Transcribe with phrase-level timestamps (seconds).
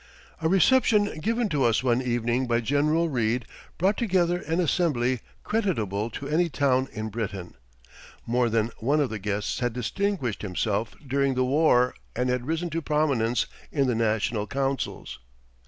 [0.41, 3.45] A reception given to us one evening by General Reid
[3.77, 7.53] brought together an assembly creditable to any town in Britain.
[8.25, 12.71] More than one of the guests had distinguished himself during the war and had risen
[12.71, 15.19] to prominence in the national councils.